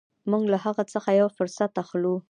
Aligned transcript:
موږ 0.31 0.43
له 0.53 0.57
هغه 0.65 0.83
څخه 0.93 1.09
یو 1.19 1.27
فرصت 1.37 1.71
اخلو. 1.83 2.13